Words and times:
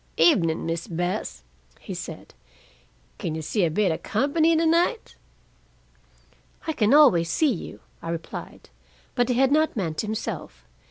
"Evening, 0.17 0.65
Miss 0.65 0.87
Bess," 0.87 1.43
he 1.79 1.93
said. 1.93 2.33
"Can 3.19 3.35
you 3.35 3.43
see 3.43 3.65
a 3.65 3.69
bit 3.69 3.91
of 3.91 4.01
company 4.01 4.57
to 4.57 4.65
night?" 4.65 5.13
"I 6.65 6.73
can 6.73 6.91
always 6.91 7.29
see 7.29 7.53
you," 7.53 7.81
I 8.01 8.09
replied. 8.09 8.69
But 9.13 9.29
he 9.29 9.35
had 9.35 9.51
not 9.51 9.75
meant 9.77 10.01
himself. 10.01 10.65